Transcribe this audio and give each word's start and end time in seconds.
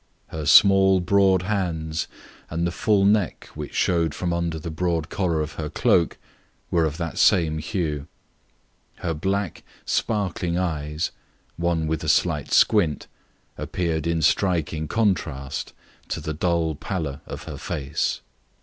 Her 0.29 0.47
small 0.47 0.99
broad 0.99 1.43
hands 1.43 2.07
and 2.49 2.73
full 2.73 3.05
neck, 3.05 3.49
which 3.53 3.75
showed 3.75 4.15
from 4.15 4.33
under 4.33 4.57
the 4.57 4.71
broad 4.71 5.09
collar 5.09 5.41
of 5.41 5.51
her 5.61 5.69
cloak, 5.69 6.17
were 6.71 6.85
of 6.85 6.97
the 6.97 7.13
same 7.13 7.59
hue. 7.59 8.07
Her 9.05 9.13
black, 9.13 9.61
sparkling 9.85 10.57
eyes, 10.57 11.11
one 11.55 11.85
with 11.85 12.03
a 12.03 12.09
slight 12.09 12.51
squint, 12.51 13.05
appeared 13.59 14.07
in 14.07 14.23
striking 14.23 14.87
contrast 14.87 15.71
to 16.07 16.19
the 16.19 16.33
dull 16.33 16.73
pallor 16.73 17.21
of 17.27 17.43
her 17.43 17.57
face. 17.57 18.21